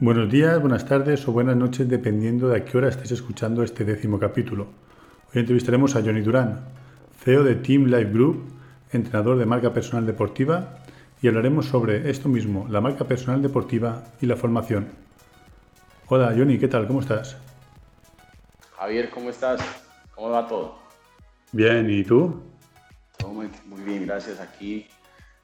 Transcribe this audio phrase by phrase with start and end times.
[0.00, 3.84] Buenos días, buenas tardes o buenas noches dependiendo de a qué hora estés escuchando este
[3.84, 4.68] décimo capítulo.
[5.34, 6.66] Hoy entrevistaremos a Johnny Durán,
[7.20, 8.44] CEO de Team Life Group,
[8.92, 10.78] entrenador de marca personal deportiva
[11.20, 14.86] y hablaremos sobre esto mismo, la marca personal deportiva y la formación.
[16.06, 16.86] Hola Johnny, ¿qué tal?
[16.86, 17.36] ¿Cómo estás?
[18.76, 19.60] Javier, ¿cómo estás?
[20.14, 20.78] ¿Cómo va todo?
[21.50, 22.40] Bien, ¿y tú?
[23.16, 24.38] Todo muy, muy bien, gracias.
[24.38, 24.86] Aquí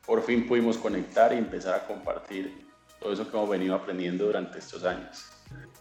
[0.06, 2.64] por fin pudimos conectar y empezar a compartir
[3.04, 5.30] todo eso que hemos venido aprendiendo durante estos años.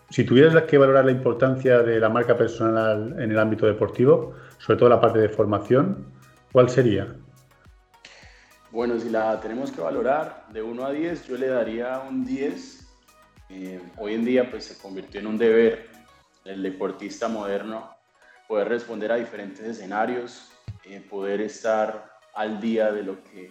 [0.09, 4.77] Si tuvieras que valorar la importancia de la marca personal en el ámbito deportivo, sobre
[4.77, 6.05] todo la parte de formación,
[6.51, 7.15] ¿cuál sería?
[8.71, 12.87] Bueno, si la tenemos que valorar de 1 a 10, yo le daría un 10.
[13.51, 15.87] Eh, hoy en día pues se convirtió en un deber
[16.43, 17.89] el deportista moderno
[18.49, 20.51] poder responder a diferentes escenarios,
[20.83, 23.49] eh, poder estar al día de lo que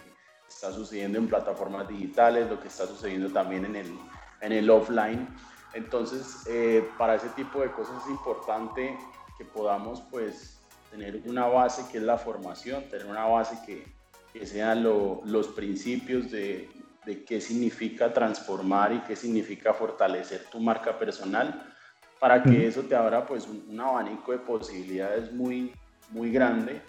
[0.55, 3.99] está sucediendo en plataformas digitales, lo que está sucediendo también en el,
[4.41, 5.29] en el offline.
[5.75, 8.97] Entonces, eh, para ese tipo de cosas es importante
[9.39, 13.87] que podamos pues tener una base que es la formación, tener una base que,
[14.33, 16.69] que sean los principios de,
[17.07, 21.69] de qué significa transformar y qué significa fortalecer tu marca personal
[22.21, 25.73] para que eso te abra pues un, un, abanico de posibilidades muy,
[26.11, 26.81] muy grande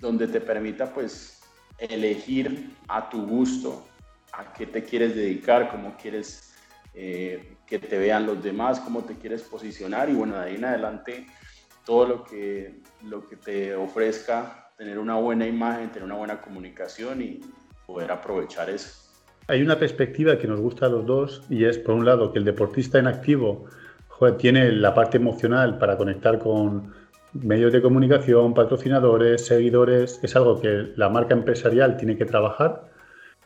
[0.00, 1.35] donde te permita pues
[1.78, 3.84] elegir a tu gusto
[4.32, 6.54] a qué te quieres dedicar, cómo quieres
[6.94, 10.64] eh, que te vean los demás, cómo te quieres posicionar y bueno, de ahí en
[10.64, 11.26] adelante
[11.84, 17.22] todo lo que, lo que te ofrezca tener una buena imagen, tener una buena comunicación
[17.22, 17.40] y
[17.86, 19.06] poder aprovechar eso.
[19.48, 22.40] Hay una perspectiva que nos gusta a los dos y es, por un lado, que
[22.40, 23.66] el deportista en activo
[24.38, 26.92] tiene la parte emocional para conectar con,
[27.32, 32.90] medios de comunicación, patrocinadores, seguidores, es algo que la marca empresarial tiene que trabajar,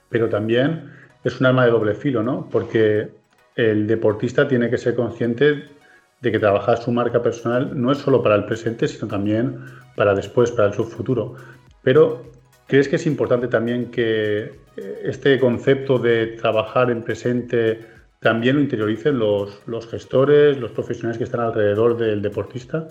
[0.08, 0.90] pero también
[1.24, 2.48] es un arma de doble filo, ¿no?
[2.50, 3.10] Porque
[3.56, 5.64] el deportista tiene que ser consciente
[6.20, 9.58] de que trabajar su marca personal no es solo para el presente, sino también
[9.96, 11.34] para después, para el subfuturo.
[11.82, 12.30] Pero,
[12.66, 14.60] ¿crees que es importante también que
[15.02, 17.80] este concepto de trabajar en presente
[18.20, 22.86] también lo interioricen los gestores, los profesionales que están alrededor del deportista?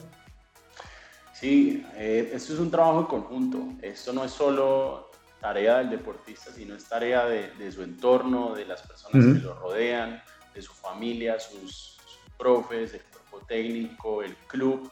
[1.40, 3.68] Sí, eh, esto es un trabajo en conjunto.
[3.82, 8.82] Esto no es solo tarea del deportista, sino es tarea de, su entorno, de las
[8.82, 10.22] personas que lo rodean,
[10.54, 11.98] de su familia, sus,
[12.38, 14.92] profes, el cuerpo técnico, el club.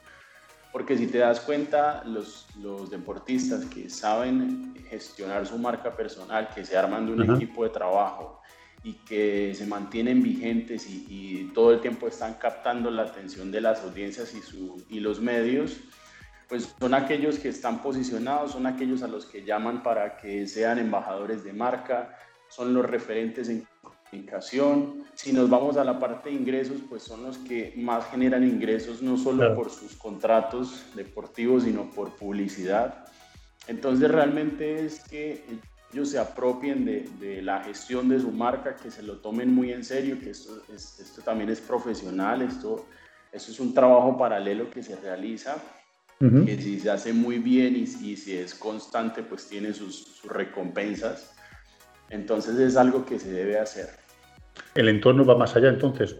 [0.71, 6.65] Porque si te das cuenta, los, los deportistas que saben gestionar su marca personal, que
[6.65, 8.41] se arman de un equipo de trabajo
[8.83, 13.61] y que se mantienen vigentes y, y, todo el tiempo están captando la atención de
[13.61, 15.77] las audiencias y, su, y los medios,
[16.47, 20.79] pues son aquellos que están posicionados, son aquellos a los que llaman para que sean
[20.79, 22.17] embajadores de marca,
[22.49, 25.03] son los referentes en comunicación.
[25.13, 29.01] Si nos vamos a la parte de ingresos, pues son los que más generan ingresos,
[29.01, 33.05] no solo por sus contratos deportivos, sino por publicidad.
[33.67, 35.43] Entonces realmente es que
[35.91, 39.83] ellos se apropien de, la gestión de su marca, que se lo tomen muy en
[39.83, 42.85] serio, que esto, esto también es profesional, esto,
[43.33, 45.57] esto es un trabajo paralelo que se realiza
[46.19, 51.35] que si se hace muy bien y, si es constante, pues tiene sus, recompensas.
[52.09, 53.87] Entonces es algo que se debe hacer.
[54.73, 56.17] El entorno va más allá, entonces,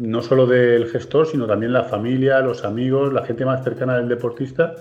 [0.00, 4.08] no solo del gestor, sino también la familia, los amigos, la gente más cercana del
[4.08, 4.76] deportista.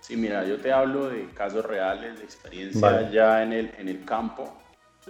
[0.00, 4.04] Sí, mira, yo te hablo de casos reales, de experiencia ya en el, en el
[4.04, 4.56] campo,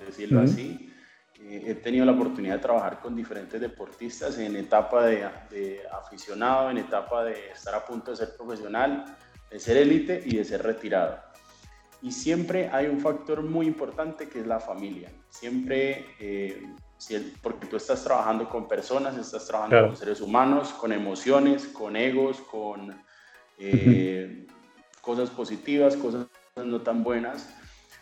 [0.06, 0.92] decirlo así.
[1.48, 6.78] Eh, he tenido la oportunidad de trabajar con diferentes deportistas en etapa de, aficionado, en
[6.78, 9.16] etapa de estar a punto de ser profesional,
[9.48, 11.20] de ser élite y de ser retirado.
[12.02, 15.10] Y siempre hay un factor muy importante que es la familia.
[15.28, 16.66] Siempre, eh,
[17.42, 22.40] porque tú estás trabajando con personas, estás trabajando con seres humanos, con emociones, con egos,
[22.40, 23.00] con
[23.58, 24.46] eh,
[25.00, 26.26] cosas positivas, cosas
[26.56, 27.54] no tan buenas.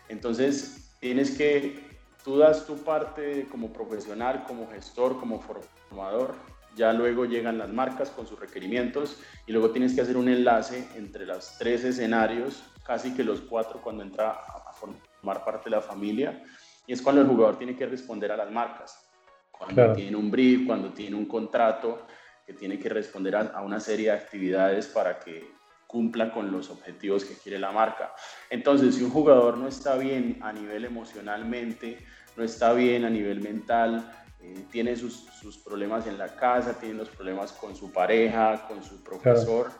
[0.09, 1.84] Entonces, tienes que
[2.25, 6.35] tú das tu parte como profesional, como gestor, como formador,
[6.75, 10.87] ya luego llegan las marcas con sus requerimientos y luego tienes que hacer un enlace
[10.95, 15.81] entre los tres escenarios, casi que los cuatro cuando entra a formar parte de la
[15.81, 16.43] familia,
[16.87, 19.07] y es cuando el jugador tiene que responder a las marcas,
[19.51, 22.05] cuando tiene un brief, cuando tiene un contrato,
[22.45, 25.47] que tiene que responder a, una serie de actividades para que
[25.87, 28.13] cumpla con los objetivos que quiere la marca.
[28.49, 32.05] Entonces, si un jugador no está bien a nivel emocionalmente,
[32.35, 34.11] no está bien a nivel mental,
[34.41, 38.83] eh, tiene sus, sus, problemas en la casa, tiene los problemas con su pareja, con
[38.83, 39.71] su profesor,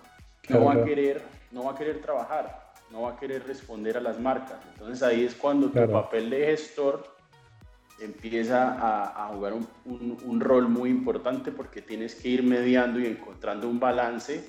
[0.49, 1.21] no, va a querer,
[1.51, 4.59] no va a querer trabajar, no va a querer responder a las marcas.
[4.73, 7.15] Entonces ahí es cuando tu papel de gestor
[7.99, 9.53] empieza a, jugar
[9.85, 14.45] un, rol muy importante porque tienes que ir mediando y encontrando un balance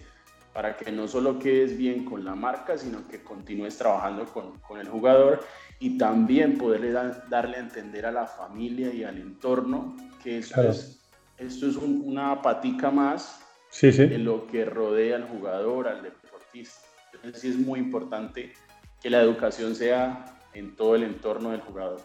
[0.56, 4.88] para que no solo quedes bien con la marca, sino que continúes trabajando con, el
[4.88, 5.40] jugador
[5.78, 9.94] y también poderle darle a entender a la familia y al entorno
[10.24, 11.06] que esto es,
[11.36, 13.38] esto es una patica más
[13.68, 14.06] sí, sí.
[14.06, 16.80] de lo que rodea al jugador, al deportista.
[17.12, 18.54] Entonces sí es muy importante
[19.02, 22.00] que la educación sea en todo el entorno del jugador.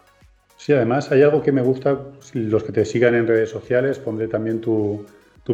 [0.57, 1.97] Sí, además hay algo que me gusta,
[2.33, 5.05] los que te sigan en redes sociales, pondré también tu,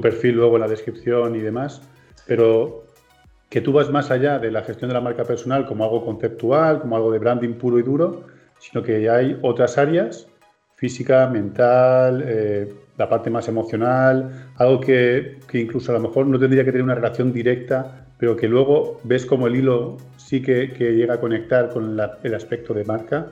[0.02, 1.84] perfil luego en la descripción y demás,
[2.26, 2.87] pero
[3.50, 6.82] que tú vas más allá de la gestión de la marca personal como algo conceptual,
[6.82, 8.26] como algo de branding puro y duro,
[8.60, 10.28] sino que ya hay otras áreas,
[10.76, 16.66] física, mental, eh, la parte más emocional, algo que, incluso a lo mejor no tendría
[16.66, 21.16] que tener una relación directa, pero que luego ves como el hilo sí que, llega
[21.16, 23.32] a conectar con el aspecto de marca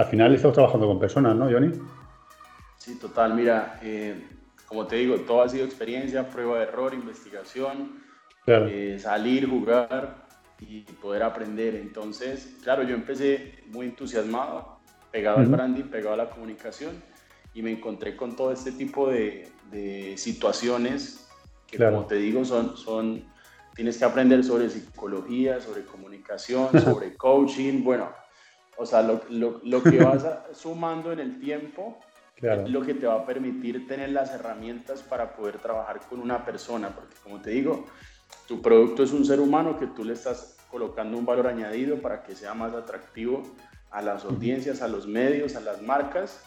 [0.00, 1.72] al final estamos trabajando con personas, ¿no, Johnny?
[2.78, 3.34] Sí, total.
[3.34, 4.14] Mira, eh,
[4.66, 8.00] como te digo, todo ha sido experiencia, prueba de error, investigación,
[8.46, 10.26] eh, salir, jugar
[10.58, 11.74] y poder aprender.
[11.74, 17.02] Entonces, claro, yo empecé muy entusiasmado, pegado al branding, pegado a la comunicación
[17.54, 19.48] y me encontré con todo este tipo de,
[20.16, 21.28] situaciones
[21.66, 23.24] que, como te digo, son, son,
[23.74, 27.84] tienes que aprender sobre psicología, sobre comunicación, sobre coaching.
[27.84, 28.10] Bueno,
[28.76, 32.00] o sea, lo, lo, lo que vas sumando en el tiempo
[32.48, 36.44] es lo que te va a permitir tener las herramientas para poder trabajar con una
[36.44, 37.86] persona, porque como te digo,
[38.46, 42.22] tu producto es un ser humano que tú le estás colocando un valor añadido para
[42.22, 43.42] que sea más atractivo
[43.90, 46.40] a las audiencias, a los medios, a las marcas,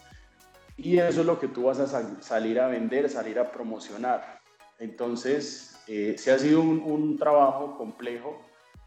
[0.77, 4.39] y eso es lo que tú vas a salir a vender, salir a promocionar.
[4.79, 8.41] Entonces, eh, se ha sido un, un trabajo complejo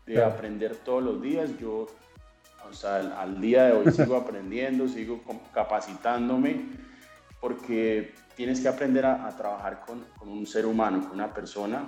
[0.05, 1.51] de aprender todos los días.
[1.59, 1.87] Yo
[2.69, 5.21] o sea, al, día de hoy sigo aprendiendo, sigo
[5.53, 6.67] capacitándome,
[7.41, 11.87] porque tienes que aprender a, trabajar con, con, un ser humano, con una persona.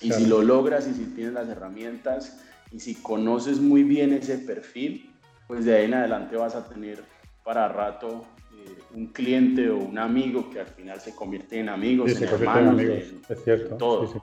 [0.00, 2.40] Y si lo logras y si tienes las herramientas
[2.70, 5.10] y si conoces muy bien ese perfil,
[5.46, 7.02] pues de ahí en adelante vas a tener
[7.44, 12.20] para rato eh, un cliente o un amigo que al final se convierte en amigos,
[12.20, 13.76] en hermanos, es cierto.
[13.76, 14.22] todo.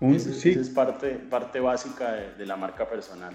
[0.00, 3.34] Sí, Esa es parte, parte básica de la marca personal.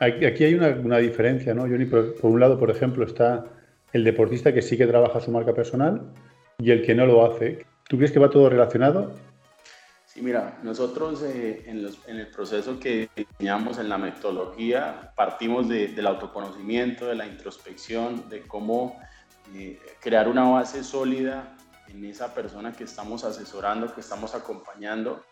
[0.00, 1.84] Aquí hay una, diferencia, ¿no, Johnny?
[1.84, 3.46] Por, un lado, por ejemplo, está
[3.92, 6.12] el deportista que sí que trabaja su marca personal
[6.58, 7.64] y el que no lo hace.
[7.88, 9.12] ¿Tú crees que va todo relacionado?
[10.18, 17.06] Sí, mira, nosotros eh, en, el proceso que diseñamos en la metodología partimos del autoconocimiento,
[17.06, 18.98] de la introspección, de cómo
[19.54, 21.56] eh, crear una base sólida
[21.86, 25.22] en esa persona que estamos asesorando, que estamos acompañando.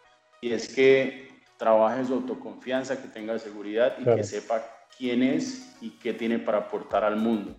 [0.40, 4.62] Y es que trabaje su autoconfianza, que tenga seguridad y que sepa
[4.96, 7.56] quién es y qué tiene para aportar al mundo.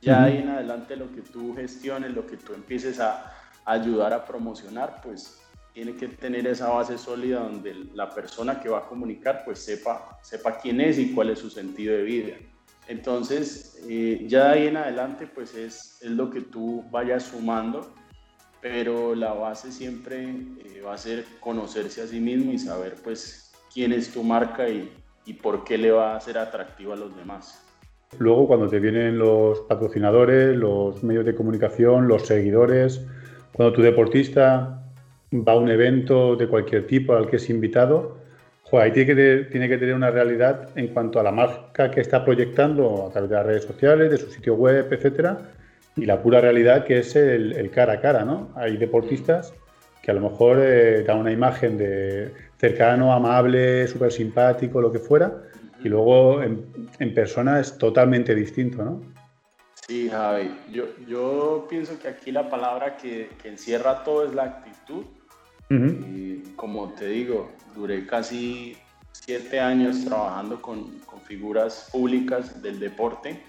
[0.00, 3.34] Ya ahí en adelante lo que tú gestiones, lo que tú empieces a
[3.66, 5.43] ayudar a promocionar, pues
[5.74, 10.18] tiene que tener esa base sólida donde la persona que va a comunicar pues sepa,
[10.22, 12.36] sepa quién es y cuál es su sentido de vida.
[12.88, 17.92] Entonces, eh, ya de ahí en adelante pues es, es lo que tú vayas sumando
[18.64, 23.52] pero la base siempre eh, va a ser conocerse a sí mismo y saber pues
[23.70, 24.90] quién es tu marca y,
[25.26, 27.62] y por qué le va a ser atractivo a los demás.
[28.18, 33.06] Luego cuando te vienen los patrocinadores, los medios de comunicación, los seguidores,
[33.52, 34.82] cuando tu deportista
[35.34, 38.24] va a un evento de cualquier tipo al que es invitado,
[38.80, 42.24] ahí tiene que, tiene que tener una realidad en cuanto a la marca que está
[42.24, 45.38] proyectando a través de las redes sociales, de su sitio web, etcétera,
[45.96, 48.50] y la pura realidad que es el, cara a cara, ¿no?
[48.56, 49.54] Hay deportistas
[50.02, 54.98] que a lo mejor eh, dan una imagen de cercano, amable, súper simpático, lo que
[54.98, 55.32] fuera,
[55.82, 59.02] y luego en, persona es totalmente distinto, ¿no?
[59.86, 65.04] Sí, Javi, yo, yo pienso que aquí la palabra que, encierra todo es la actitud.
[65.70, 68.76] Y como te digo, duré casi
[69.12, 73.42] siete años trabajando con, con figuras públicas del deporte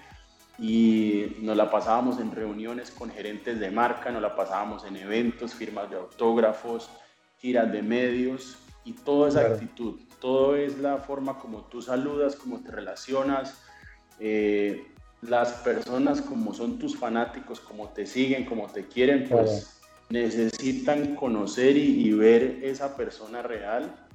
[0.58, 5.54] y nos la pasábamos en reuniones con gerentes de marca, nos la pasábamos en eventos,
[5.54, 6.90] firmas de autógrafos,
[7.38, 10.00] giras de medios y toda esa actitud.
[10.20, 13.62] Todo es la forma como tú saludas, como te relacionas,
[14.18, 14.86] eh,
[15.20, 21.76] las personas como son tus fanáticos, como te siguen, como te quieren, pues necesitan conocer
[21.76, 24.06] y, y ver esa persona real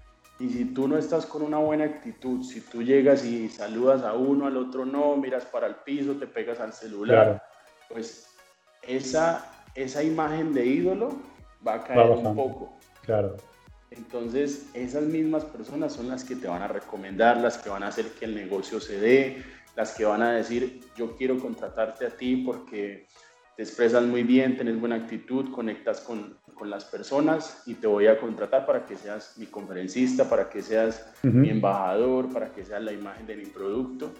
[0.41, 4.13] y si tú no estás con una buena actitud, si tú llegas y saludas a
[4.13, 7.43] uno, al otro no, miras para el piso, te pegas al celular,
[7.87, 8.27] pues
[8.81, 9.45] esa,
[9.75, 11.11] esa imagen de ídolo
[11.65, 12.73] va a caer un poco.
[13.03, 13.37] Claro.
[13.91, 17.89] Entonces, esas mismas personas son las que te van a recomendar, las que van a
[17.89, 19.43] hacer que el negocio se dé,
[19.75, 23.07] las que van a decir, yo quiero contratarte a ti porque
[23.61, 28.07] te expresas muy bien, tienes buena actitud, conectas con, con las personas y te voy
[28.07, 32.81] a contratar para que seas mi conferencista, para que seas mi embajador, para que seas
[32.81, 34.13] la imagen de mi producto.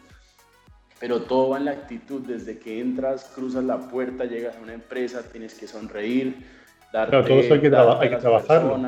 [1.00, 4.76] Pero todo va en la actitud, desde que entras, cruzas la puerta, llegas a una
[4.76, 6.46] empresa, tienes que sonreír,
[6.94, 8.80] darte, claro, todo eso hay que, hay que trabajarlo.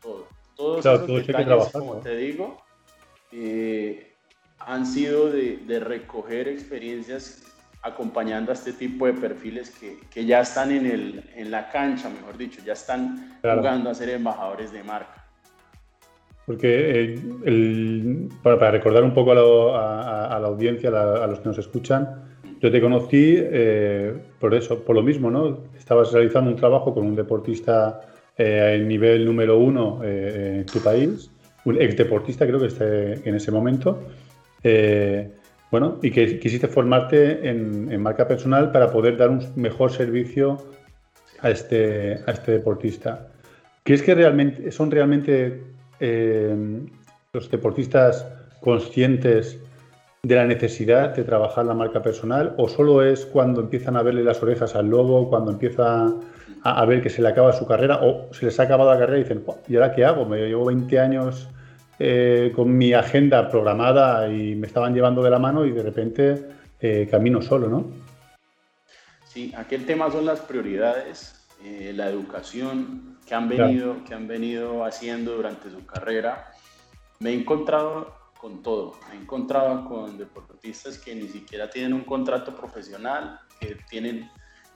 [0.00, 0.28] todo.
[0.54, 2.62] Todos esos detalles, como te digo,
[3.32, 4.14] eh,
[4.60, 7.49] han sido de, de recoger experiencias
[7.82, 12.10] acompañando a este tipo de perfiles que, que ya están en, el, en, la cancha,
[12.10, 15.24] mejor dicho, ya están jugando a ser embajadores de marca.
[16.46, 22.24] Porque eh, el, para, recordar un poco a, la audiencia, a, los que nos escuchan,
[22.60, 25.60] yo te conocí eh, por eso, por lo mismo, ¿no?
[25.78, 28.00] Estabas realizando un trabajo con un deportista
[28.36, 31.30] eh, en nivel número uno en tu país,
[31.64, 33.98] un ex deportista creo que esté en ese momento.
[35.70, 40.58] Bueno, y que quisiste formarte en, marca personal para poder dar un mejor servicio
[41.40, 43.28] a este, a este deportista.
[43.84, 45.62] ¿Crees que realmente son realmente
[46.00, 46.80] eh,
[47.32, 48.26] los deportistas
[48.60, 49.58] conscientes
[50.22, 54.22] de la necesidad de trabajar la marca personal o solo es cuando empiezan a verle
[54.22, 56.12] las orejas al lobo, cuando empieza
[56.62, 59.18] a, ver que se le acaba su carrera o se les ha acabado la carrera
[59.18, 60.26] y dicen, ¿y ahora qué hago?
[60.26, 61.48] Me llevo 20 años
[62.02, 66.46] eh, con mi agenda programada y me estaban llevando de la mano y de repente
[66.80, 67.90] eh, camino solo, ¿no?
[69.26, 74.82] Sí, aquel tema son las prioridades, eh, la educación que han, venido, que han venido
[74.82, 76.50] haciendo durante su carrera.
[77.18, 82.04] Me he encontrado con todo, me he encontrado con deportistas que ni siquiera tienen un
[82.04, 84.26] contrato profesional, que tienen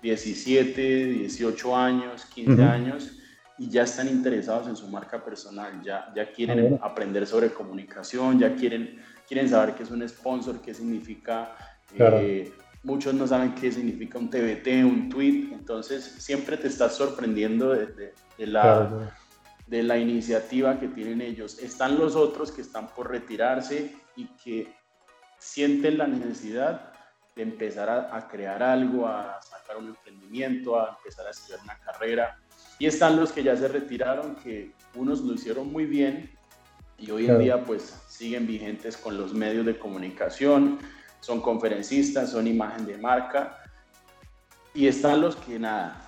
[0.03, 3.19] 17, 18 años, 15 años
[3.59, 8.55] y ya están interesados en su marca personal, ya, ya quieren aprender sobre comunicación, ya
[8.55, 11.57] quieren, quieren saber qué es un sponsor, qué significa...
[11.97, 17.71] Eh, muchos no saben qué significa un TBT, un tweet, entonces siempre te estás sorprendiendo
[17.71, 19.13] de, la,
[19.67, 21.59] de la iniciativa que tienen ellos.
[21.61, 24.75] Están los otros que están por retirarse y que
[25.39, 26.93] sienten la necesidad
[27.37, 31.79] de empezar a, a crear algo, a sacar un emprendimiento, a empezar a estudiar una
[31.79, 32.39] carrera
[32.79, 36.31] y están los que ya se retiraron, que unos lo hicieron muy bien
[36.99, 40.79] y hoy en día pues siguen vigentes con los medios de comunicación,
[41.21, 43.59] son conferencistas, son imagen de marca.
[44.75, 46.01] Y están los que nada,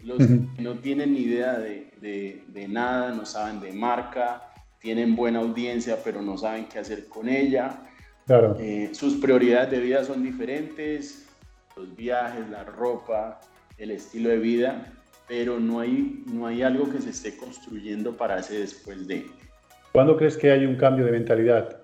[0.00, 5.40] los que no tienen ni idea de, de, nada, no saben de marca, tienen buena
[5.40, 7.80] audiencia pero no saben qué hacer con ella.
[8.26, 8.56] Claro.
[8.60, 11.26] Eh, sus prioridades de vida son diferentes,
[11.76, 13.40] los viajes, la ropa,
[13.76, 14.92] el estilo de vida
[15.32, 19.30] pero no hay, no hay algo que se esté construyendo para ese después de.
[19.90, 21.80] ¿Cuándo crees que hay un cambio de mentalidad?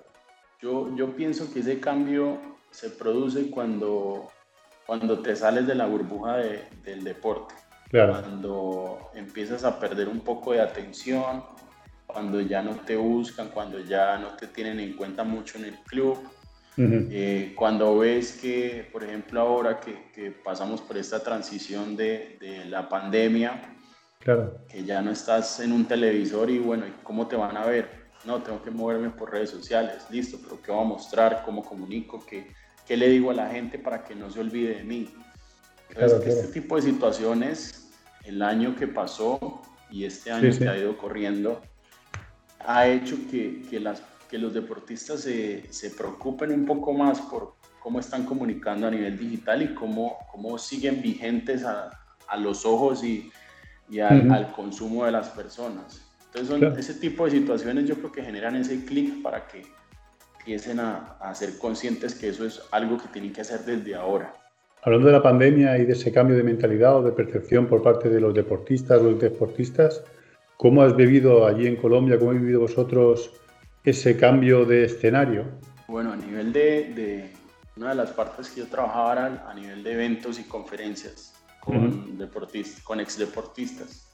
[0.61, 2.39] Yo, yo pienso que ese cambio
[2.71, 4.29] se produce cuando,
[4.85, 7.55] cuando te sales de la burbuja del deporte.
[7.89, 8.21] Claro.
[8.21, 11.43] Cuando empiezas a perder un poco de atención,
[12.07, 15.75] cuando ya no te buscan, cuando ya no te tienen en cuenta mucho en el
[15.85, 16.19] club,
[16.81, 22.89] eh, cuando ves que, por ejemplo, ahora que, pasamos por esta transición de, de, la
[22.89, 23.77] pandemia,
[24.21, 24.59] claro.
[24.69, 28.09] que ya no estás en un televisor y bueno, ¿cómo te van a ver?
[28.25, 31.43] No, tengo que moverme por redes sociales, listo, pero ¿qué voy a mostrar?
[31.45, 32.25] ¿Cómo comunico?
[32.25, 32.47] ¿Qué,
[32.87, 35.09] qué le digo a la gente para que no se olvide de mí?
[35.91, 37.89] Entonces, este tipo de situaciones,
[38.25, 41.61] el año que pasó y este año que ha ido corriendo,
[42.61, 47.55] ha hecho que, que las que los deportistas se, se, preocupen un poco más por
[47.81, 51.91] cómo están comunicando a nivel digital y cómo, cómo siguen vigentes a,
[52.29, 53.31] a los ojos y,
[53.89, 56.05] y al, al, consumo de las personas.
[56.27, 59.63] Entonces, son ese tipo de situaciones yo creo que generan ese clic para que
[60.39, 64.35] empiecen a, a, ser conscientes que eso es algo que tienen que hacer desde ahora.
[64.83, 68.09] Hablando de la pandemia y de ese cambio de mentalidad o de percepción por parte
[68.11, 70.05] de los deportistas, los deportistas,
[70.57, 72.19] ¿cómo has vivido allí en Colombia?
[72.19, 73.33] ¿Cómo habéis vivido vosotros
[73.85, 75.45] ese cambio de escenario?
[75.87, 77.33] Bueno, a nivel de, de
[77.77, 82.19] una de las partes que yo trabajaba era a nivel de eventos y conferencias con,
[82.19, 84.05] deportistas, con ex deportistas.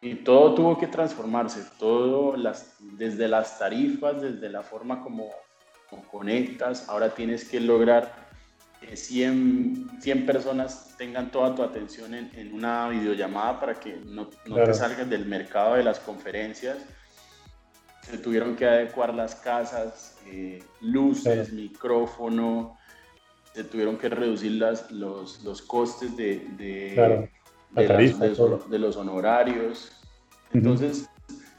[0.00, 5.30] Y todo tuvo que transformarse, todo las, desde las tarifas, desde la forma como,
[6.10, 8.28] conectas, ahora tienes que lograr
[8.78, 14.28] que 100, 100 personas tengan toda tu atención en, en una videollamada para que no,
[14.46, 16.76] no te salgas del mercado de las conferencias
[18.10, 22.78] se tuvieron que adecuar las casas, eh, luces, micrófono,
[23.52, 27.28] se tuvieron que reducir las, los, los costes de, de,
[27.74, 29.92] de, los honorarios.
[30.52, 31.08] Entonces,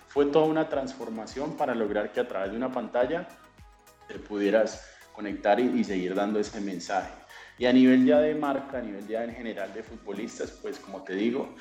[0.08, 3.28] fue toda una transformación para lograr que a través de una pantalla
[4.08, 7.12] te pudieras conectar y, seguir dando ese mensaje.
[7.60, 11.04] Y a nivel ya de marca, a nivel ya en general de futbolistas, pues como
[11.04, 11.54] te digo,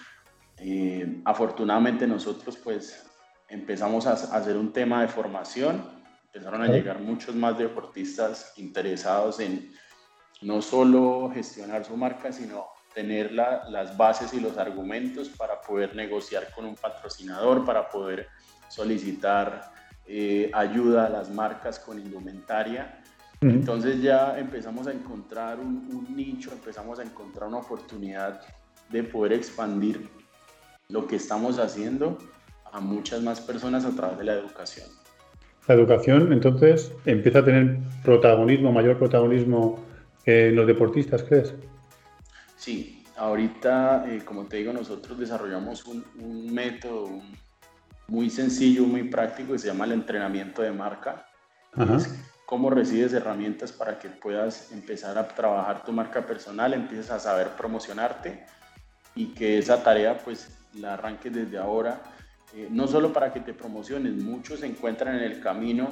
[0.58, 3.07] eh, afortunadamente nosotros pues
[3.48, 5.82] empezamos a, hacer un tema de formación,
[6.26, 9.72] empezaron a llegar muchos más deportistas interesados en
[10.42, 16.50] no solo gestionar su marca, sino tener las bases y los argumentos para poder negociar
[16.52, 18.28] con un patrocinador, para poder
[18.68, 19.72] solicitar
[20.06, 23.02] eh, ayuda a las marcas con indumentaria.
[23.40, 28.40] Entonces ya empezamos a encontrar un, nicho, empezamos a encontrar una oportunidad
[28.88, 30.08] de poder expandir
[30.88, 32.18] lo que estamos haciendo
[32.78, 34.88] a muchas más personas a través de la educación.
[35.66, 39.84] La educación entonces empieza a tener protagonismo, mayor protagonismo
[40.24, 41.54] en los deportistas, ¿crees?
[42.56, 47.10] Sí, ahorita, eh, como te digo, nosotros desarrollamos un, un método,
[48.06, 51.26] muy sencillo, muy práctico y se llama el entrenamiento de marca.
[52.46, 57.48] cómo recibes herramientas para que puedas empezar a trabajar tu marca personal, empieces a saber
[57.48, 58.46] promocionarte
[59.14, 62.00] y que esa tarea pues la arranques desde ahora,
[62.54, 65.88] eh, no solo para que te promociones, muchos se encuentran en el camino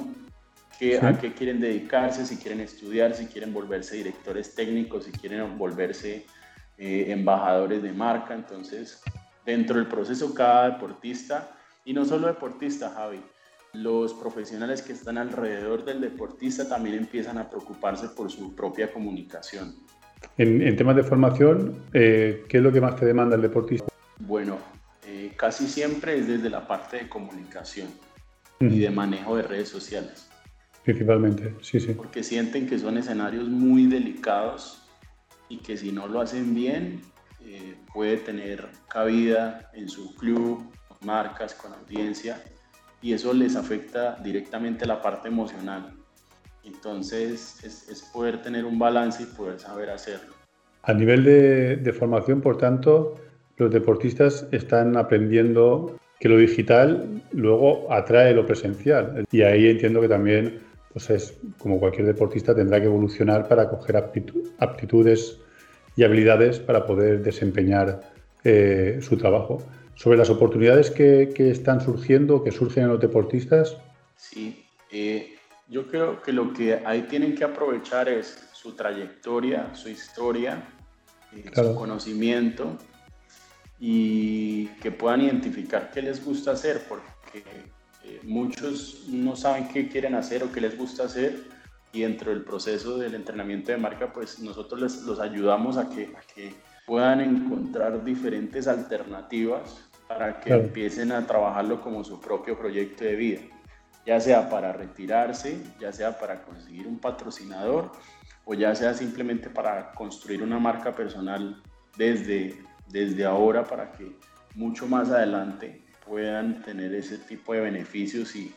[0.79, 5.57] que, a qué quieren dedicarse, si quieren estudiar, si quieren volverse directores técnicos, si quieren
[5.57, 6.25] volverse
[6.77, 9.01] eh, embajadores de marca, entonces
[9.45, 11.51] dentro del proceso cada deportista
[11.85, 13.19] y no solo deportistas, Javi,
[13.73, 19.75] los profesionales que están alrededor del deportista también empiezan a preocuparse por su propia comunicación.
[20.37, 23.87] En, temas de formación, eh, ¿qué es lo que más te demanda el deportista?
[24.19, 24.57] Bueno,
[25.07, 27.87] eh, casi siempre es desde la parte de comunicación
[28.59, 30.27] y de manejo de redes sociales.
[30.83, 31.93] Principalmente, sí, sí.
[31.93, 34.83] Porque sienten que son escenarios muy delicados
[35.49, 37.01] y que si no lo hacen bien,
[37.45, 40.69] eh, puede tener cabida en su club
[41.01, 42.43] marcas, con audiencia,
[43.01, 45.93] y eso les afecta directamente la parte emocional.
[46.63, 50.33] Entonces es, poder tener un balance y poder saber hacerlo.
[50.83, 53.15] A nivel de, formación, por tanto,
[53.57, 59.25] los deportistas están aprendiendo que lo digital luego atrae lo presencial.
[59.31, 60.59] Y ahí entiendo que también,
[60.93, 63.97] pues es como cualquier deportista, tendrá que evolucionar para coger
[64.59, 65.39] aptitudes
[65.95, 68.01] y habilidades para poder desempeñar
[68.43, 69.63] eh, su trabajo
[69.95, 73.77] sobre las oportunidades que, están surgiendo, que surgen en los deportistas.
[74.15, 75.35] Sí, eh,
[75.67, 80.63] yo creo que lo que ahí tienen que aprovechar es su trayectoria, su historia,
[81.35, 82.77] eh, su conocimiento
[83.79, 87.43] y que puedan identificar qué les gusta hacer, porque
[88.03, 91.43] eh, muchos no saben qué quieren hacer o qué les gusta hacer
[91.91, 96.13] y dentro del proceso del entrenamiento de marca, pues nosotros les, los ayudamos a que,
[96.15, 96.53] a que
[96.85, 103.41] puedan encontrar diferentes alternativas para que empiecen a trabajarlo como su propio proyecto de vida,
[104.05, 107.91] ya sea para retirarse, ya sea para conseguir un patrocinador
[108.45, 111.61] o ya sea simplemente para construir una marca personal
[111.97, 112.57] desde,
[112.89, 114.11] desde ahora para que
[114.55, 118.53] mucho más adelante puedan tener ese tipo de beneficios y,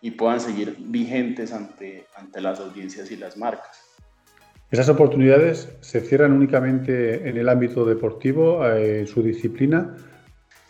[0.00, 3.84] y puedan seguir vigentes ante, ante las audiencias y las marcas.
[4.70, 9.96] ¿Esas oportunidades se cierran únicamente en el ámbito deportivo, eh, en su disciplina,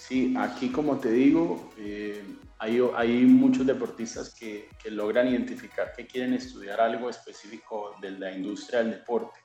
[0.08, 2.22] Sí, aquí como te digo, eh,
[2.60, 8.32] hay, hay, muchos deportistas que, que, logran identificar que quieren estudiar algo específico de la
[8.32, 9.38] industria del deporte.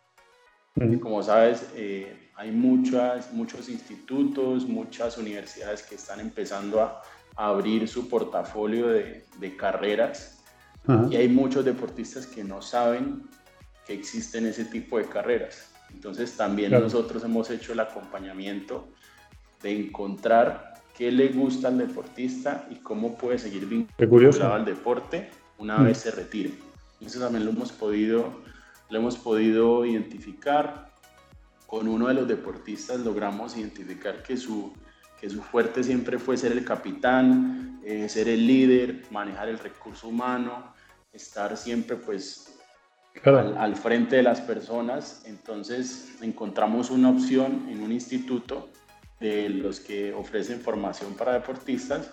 [1.02, 7.02] Como sabes, eh, hay muchas, muchos institutos, muchas universidades que están empezando a,
[7.36, 10.44] abrir su portafolio de, de carreras
[11.10, 13.24] y hay muchos deportistas que no saben
[13.88, 15.74] que existen ese tipo de carreras.
[15.92, 18.88] Entonces también nosotros hemos hecho el acompañamiento
[19.64, 25.78] de encontrar qué le gusta al deportista y cómo puede seguir vinculado al deporte una
[25.78, 25.86] mm.
[25.86, 26.52] vez se retire.
[27.02, 28.42] Eso también lo hemos podido,
[28.90, 30.93] lo hemos podido identificar.
[31.68, 34.74] Con uno de los deportistas logramos identificar que su,
[35.20, 40.08] que su fuerte siempre fue ser el capitán, eh, ser el líder, manejar el recurso
[40.08, 40.74] humano,
[41.12, 42.60] estar siempre pues
[43.26, 45.24] al, al, frente de las personas.
[45.26, 48.70] Entonces encontramos una opción en un instituto
[49.24, 52.12] de los que ofrecen formación para deportistas,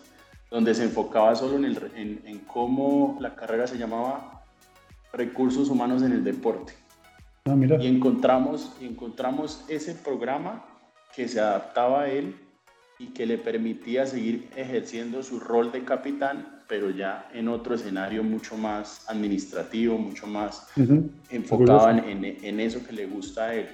[0.49, 4.45] donde se enfocaba solo en, el, en, cómo la carrera se llamaba
[5.13, 6.73] Recursos Humanos en el Deporte.
[7.51, 10.65] Ah, y, encontramos, y encontramos ese programa
[11.15, 12.37] que se adaptaba a él
[12.99, 18.23] y que le permitía seguir ejerciendo su rol de capitán, pero ya en otro escenario
[18.23, 20.69] mucho más administrativo, mucho más
[21.31, 23.69] enfocado en, en, eso que le gusta a él.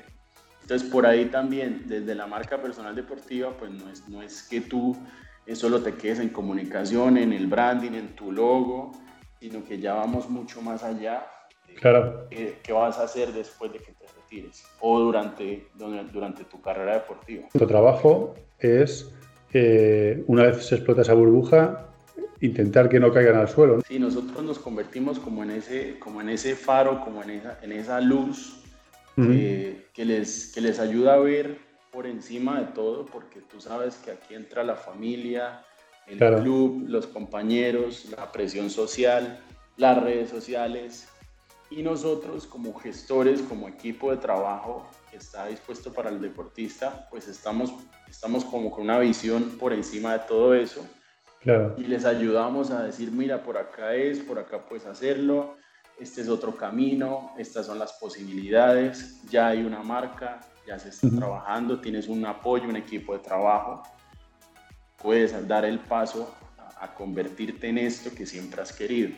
[0.63, 4.63] Entonces, por ahí también, desde la marca personal deportiva, pues no es, no es que
[4.63, 4.97] tú
[5.55, 8.93] solo te quedes en comunicación, en el branding, en tu logo,
[9.39, 11.27] sino que ya vamos mucho más allá
[11.81, 12.29] claro.
[12.31, 17.49] qué, vas a hacer después de que te retires o durante, durante tu carrera deportiva.
[17.53, 19.13] Tu trabajo es,
[19.53, 21.89] eh, una vez se explota esa burbuja,
[22.41, 23.81] intentar que no caigan al suelo.
[23.87, 27.73] Sí, nosotros nos convertimos como en ese, como en ese faro, como en esa, en
[27.73, 28.63] esa luz
[29.17, 31.59] que, les, que les ayuda a ver
[31.91, 35.65] por encima de todo, porque tú sabes que aquí entra la familia,
[36.07, 39.41] el club, los compañeros, la presión social,
[39.79, 41.09] las redes sociales
[41.71, 47.29] y nosotros como gestores, como equipo de trabajo que está dispuesto para el deportista, pues
[47.29, 47.73] estamos,
[48.09, 50.87] estamos como con una visión por encima de todo eso.
[51.77, 55.57] Y les ayudamos a decir, mira, por acá es, por acá puedes hacerlo,
[55.99, 61.09] este es otro camino, estas son las posibilidades, ya hay una marca, ya se está
[61.09, 63.83] trabajando, tienes un apoyo, un equipo de trabajo,
[65.01, 66.35] puedes dar el paso
[66.81, 69.11] a, convertirte en esto que siempre has querido.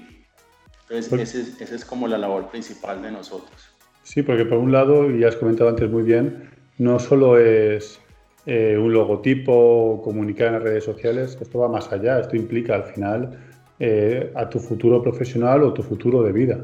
[0.91, 3.69] Entonces, pues esa es, es como la labor principal de nosotros.
[4.03, 8.01] Sí, porque por un lado, y has comentado antes muy bien, no solo es
[8.47, 12.85] eh, un logotipo, comunicar en las redes sociales, esto va más allá, esto implica al
[12.85, 13.39] final
[13.79, 16.59] eh, a tu futuro profesional o tu futuro de vida.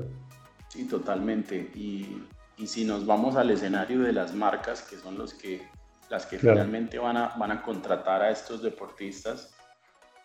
[0.68, 1.70] Sí, totalmente.
[1.74, 2.22] Y,
[2.56, 5.60] y, si nos vamos al escenario de las marcas, que son los que,
[6.08, 9.54] las que finalmente van a, van a contratar a estos deportistas,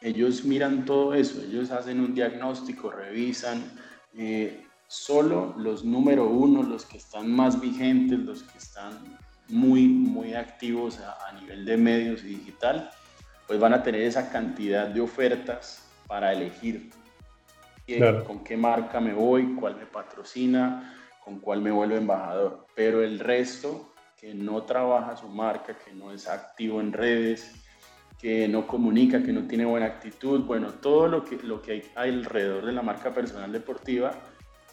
[0.02, 3.62] ellos miran todo eso, ellos hacen un diagnóstico, revisan.
[4.22, 10.34] Eh, solo los número uno, los que están más vigentes, los que están muy, muy
[10.34, 12.90] activos a, a nivel de medios y digital,
[13.48, 16.92] pues van a tener esa cantidad de ofertas para elegir
[18.28, 22.68] con qué marca me voy, cuál me patrocina, con cuál me vuelvo embajador.
[22.76, 27.56] Pero el resto que no trabaja su marca, que no es activo en redes,
[28.20, 32.10] que no comunica, que no tiene buena actitud, bueno, todo lo que, lo que hay
[32.10, 34.12] alrededor de la marca personal deportiva,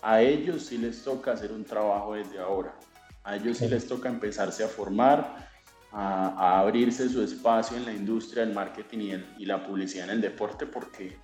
[0.03, 2.75] a ellos sí les toca hacer un trabajo desde ahora.
[3.23, 5.49] A ellos sí les toca empezarse a formar,
[5.93, 10.21] a, abrirse su espacio en la industria del marketing y, y la publicidad en el
[10.21, 11.17] deporte, porque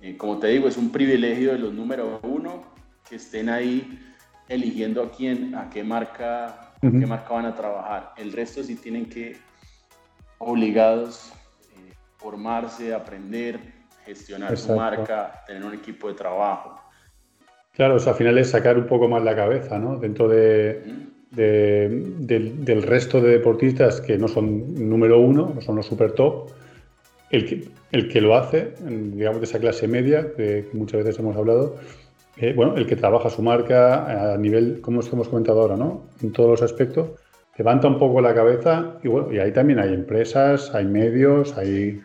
[0.00, 2.62] eh, como te digo, es un privilegio de los número uno
[3.08, 4.00] que estén ahí
[4.48, 8.14] eligiendo a quién, a qué marca, qué marca van a trabajar.
[8.16, 9.36] El resto sí tienen que
[10.38, 11.32] obligados
[12.20, 13.58] formarse, aprender,
[14.04, 16.80] gestionar su marca, tener un equipo de trabajo.
[17.72, 19.96] Claro, o sea, al final es sacar un poco más la cabeza, ¿no?
[19.96, 20.82] Dentro de,
[21.30, 26.50] del, resto de deportistas que no son número uno, no son los super top,
[27.30, 31.36] el que, el que lo hace, digamos de esa clase media, que muchas veces hemos
[31.36, 31.76] hablado,
[32.36, 36.02] eh, bueno, el que trabaja su marca a nivel, como hemos comentado ahora, ¿no?
[36.22, 37.10] En todos los aspectos,
[37.56, 42.00] levanta un poco la cabeza y bueno, y ahí también hay empresas, hay medios, hay...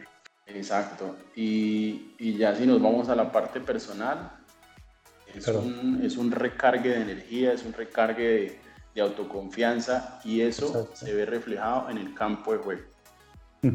[0.48, 1.16] Exacto.
[1.36, 4.32] Y, y ya si nos vamos a la parte personal,
[5.34, 8.60] es, un, es un recargue de energía, es un recargue de,
[8.96, 12.82] de autoconfianza y eso se ve reflejado en el campo de juego.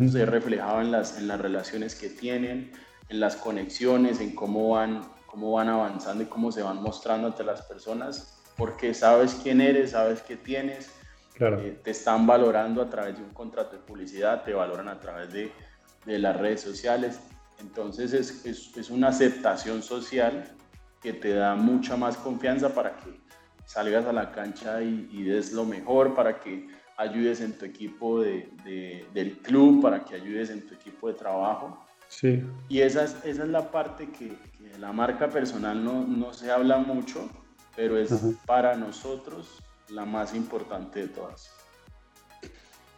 [0.08, 2.70] Se reflejado en las, en las relaciones que tienen,
[3.08, 7.42] en las conexiones, en cómo van, cómo van avanzando y cómo se van mostrando ante
[7.42, 10.92] las personas, porque sabes quién eres, sabes qué tienes,
[11.40, 15.32] eh, te están valorando a través de un contrato de publicidad, te valoran a través
[15.32, 15.50] de,
[16.06, 17.20] de las redes sociales.
[17.60, 20.44] Entonces es, es, es, una aceptación social
[21.02, 23.20] que te da mucha más confianza para que
[23.66, 26.68] salgas a la cancha y, y des lo mejor, para que
[27.00, 31.82] ayudes en tu equipo de, del club, para que ayudes en tu equipo de trabajo.
[32.08, 32.44] Sí.
[32.68, 34.36] Y esa es, esa es la parte que,
[34.78, 37.28] la marca personal no, no, se habla mucho,
[37.74, 38.12] pero es
[38.46, 39.58] para nosotros
[39.88, 41.50] la más importante de todas.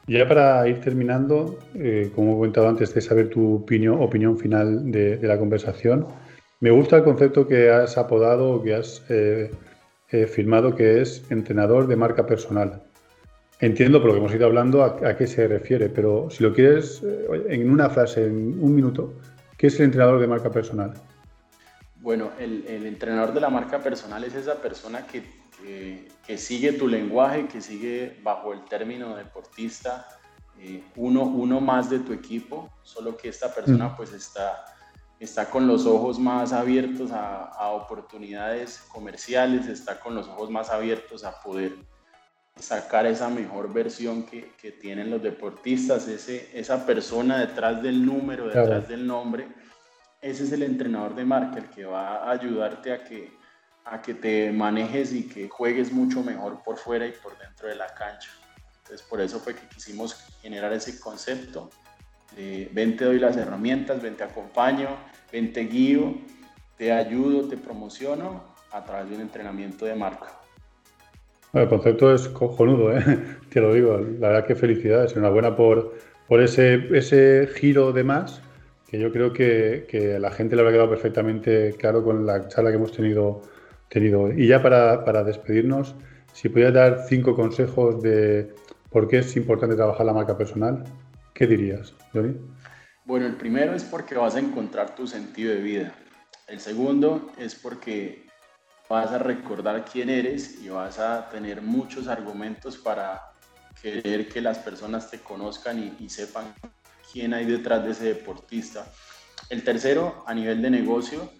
[0.07, 4.91] Ya para ir terminando, eh, como he comentado antes de saber tu opinión, opinión final
[4.91, 6.07] de, la conversación,
[6.61, 9.51] me gusta el concepto que has apodado, que has eh,
[10.11, 12.83] eh, firmado, que es entrenador de marca personal.
[13.63, 17.01] Entiendo por lo que hemos ido hablando a, qué se refiere, pero si lo quieres
[17.03, 19.15] eh, en una frase, en un minuto,
[19.57, 20.93] ¿qué es el entrenador de marca personal?
[22.01, 25.23] Bueno, el, entrenador de la marca personal es esa persona que,
[25.63, 30.09] que, sigue tu lenguaje, que sigue bajo el término deportista,
[30.59, 33.97] eh, uno, uno más de tu equipo, solo que esta persona mm.
[33.97, 34.65] pues está,
[35.21, 40.71] está con los ojos más abiertos a, a oportunidades comerciales, está con los ojos más
[40.71, 41.73] abiertos a poder
[42.57, 48.47] sacar esa mejor versión que, que tienen los deportistas, ese, esa persona detrás del número,
[48.47, 49.49] detrás del nombre,
[50.21, 53.33] ese es el entrenador de marca, el que va a ayudarte a que,
[53.85, 57.75] a que te manejes y que juegues mucho mejor por fuera y por dentro de
[57.75, 58.31] la cancha.
[58.79, 61.71] Entonces por eso fue que quisimos generar ese concepto
[62.37, 64.89] de ven te doy las herramientas, ven te acompaño,
[65.31, 66.15] ven te guío,
[66.77, 70.39] te ayudo, te promociono a través de un entrenamiento de marca.
[71.53, 73.05] El concepto es cojonudo, ¿eh?
[73.51, 73.99] te lo digo.
[73.99, 75.95] La verdad que felicidades, enhorabuena por,
[76.27, 78.41] por ese, ese giro de más,
[78.89, 82.71] que yo creo que, que la gente le habrá quedado perfectamente claro con la charla
[82.71, 83.43] que hemos tenido,
[83.93, 85.95] tenido Y ya para, para despedirnos,
[86.33, 88.55] si pudieras dar cinco consejos de
[88.91, 90.83] por qué es importante trabajar la marca personal,
[91.35, 92.35] ¿qué dirías, Johnny?
[93.05, 95.95] Bueno, el primero es porque vas a encontrar tu sentido de vida.
[96.49, 98.27] El segundo es porque
[98.89, 103.21] vas a recordar quién eres y vas a tener muchos argumentos para
[103.81, 106.55] querer que las personas te conozcan y, sepan
[107.13, 108.87] quién hay detrás de ese deportista.
[109.51, 111.31] El tercero, a nivel de negocio,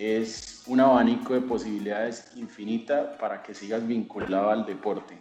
[0.00, 5.18] es un abanico de posibilidades infinita para que sigas vinculado al deporte.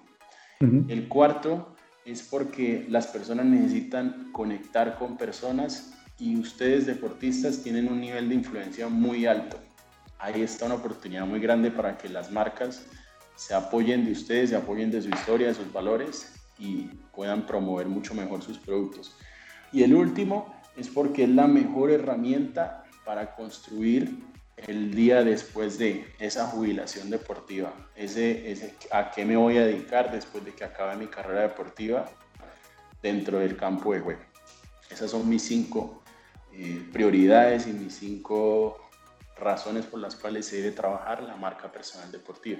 [0.59, 8.01] El cuarto es porque las personas necesitan conectar con personas y ustedes deportistas tienen un
[8.01, 9.57] nivel de influencia muy alto
[10.19, 12.85] ahí está una oportunidad muy grande para que las marcas
[13.35, 17.87] se apoyen de ustedes, se apoyen de su historia, de sus valores y puedan promover
[17.87, 19.15] mucho mejor sus productos.
[19.71, 24.19] Y el último es porque es la mejor herramienta para construir
[24.67, 30.11] el día después de esa jubilación deportiva, ese, ese a qué me voy a dedicar
[30.11, 32.05] después de que acabe mi carrera deportiva
[33.01, 34.19] dentro del campo de juego.
[34.91, 36.03] Esas son mis cinco
[36.53, 38.89] eh, prioridades y mis cinco
[39.39, 42.59] razones por las cuales se debe trabajar la marca personal deportiva.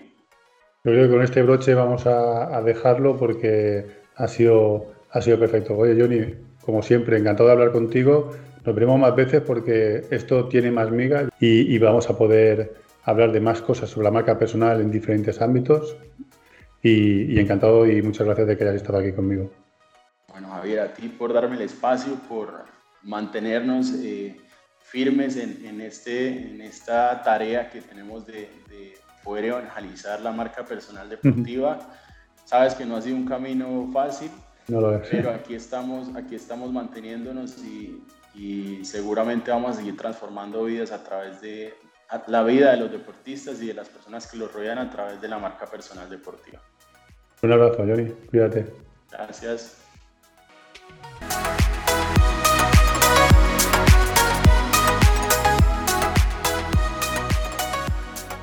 [0.84, 3.86] Yo creo que con este broche vamos a, dejarlo porque
[4.16, 5.76] ha sido, ha sido perfecto.
[5.76, 8.32] Oye, Johnny, como siempre, encantado de hablar contigo.
[8.66, 13.40] Nos veremos más veces porque esto tiene más migas y, vamos a poder hablar de
[13.40, 15.96] más cosas sobre la marca personal en diferentes ámbitos.
[16.82, 19.52] Y, encantado y muchas gracias de que hayas estado aquí conmigo.
[20.30, 22.66] Bueno, Javier, a ti por darme el espacio, por
[23.04, 24.38] mantenernos eh,
[24.82, 28.50] firmes en, este, en esta tarea que tenemos de,
[29.24, 31.80] poder evangelizar la marca personal deportiva.
[32.46, 34.32] Sabes que no ha sido un camino fácil,
[34.66, 38.02] pero aquí estamos, aquí estamos manteniéndonos y,
[38.36, 41.74] y seguramente vamos a seguir transformando vidas a través de
[42.28, 45.28] la vida de los deportistas y de las personas que los rodean a través de
[45.28, 46.60] la marca personal deportiva.
[47.42, 48.12] Un abrazo, Johnny.
[48.30, 48.74] Cuídate.
[49.12, 49.78] Gracias.